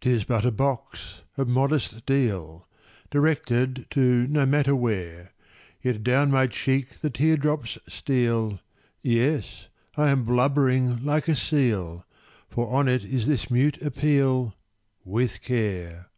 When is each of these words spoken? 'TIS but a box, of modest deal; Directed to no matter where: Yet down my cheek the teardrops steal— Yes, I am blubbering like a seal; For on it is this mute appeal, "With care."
'TIS 0.00 0.22
but 0.22 0.44
a 0.44 0.52
box, 0.52 1.22
of 1.36 1.48
modest 1.48 2.06
deal; 2.06 2.68
Directed 3.10 3.86
to 3.90 4.28
no 4.28 4.46
matter 4.46 4.76
where: 4.76 5.32
Yet 5.82 6.04
down 6.04 6.30
my 6.30 6.46
cheek 6.46 7.00
the 7.00 7.10
teardrops 7.10 7.78
steal— 7.88 8.60
Yes, 9.02 9.66
I 9.96 10.10
am 10.10 10.22
blubbering 10.22 11.04
like 11.04 11.26
a 11.26 11.34
seal; 11.34 12.06
For 12.48 12.70
on 12.72 12.86
it 12.86 13.02
is 13.04 13.26
this 13.26 13.50
mute 13.50 13.82
appeal, 13.82 14.54
"With 15.04 15.42
care." 15.42 16.10